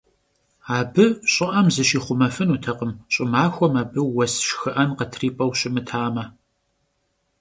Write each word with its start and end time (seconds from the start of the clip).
Abı 0.77 1.05
ş'ı'em 1.33 1.67
zışixhumefınutekhım, 1.73 2.91
ş'ımaxuem 3.13 3.75
abı 3.81 4.01
vues 4.13 4.33
şşxı'en 4.45 4.89
khıtrip'eu 4.97 5.51
şımıtame. 5.59 6.25